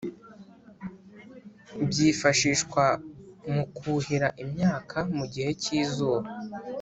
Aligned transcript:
byifashishwa 1.87 2.83
mu 3.53 3.63
kuhira 3.77 4.27
imyaka 4.43 4.97
mu 5.15 5.25
gihe 5.33 5.51
k’izuba 5.61 6.29